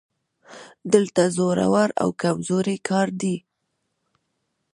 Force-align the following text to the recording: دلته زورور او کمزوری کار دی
دلته 0.93 1.21
زورور 1.37 1.89
او 2.01 2.09
کمزوری 2.21 2.77
کار 2.87 3.07
دی 3.19 3.35